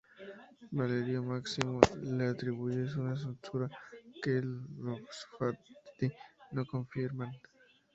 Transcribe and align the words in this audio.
Valerio 0.71 1.21
Máximo 1.21 1.79
le 2.17 2.25
atribuye 2.27 2.85
una 2.97 3.15
censura, 3.15 3.69
que 4.23 4.41
los 4.41 4.99
Fasti 5.37 6.11
no 6.53 6.65
confirman. 6.65 7.29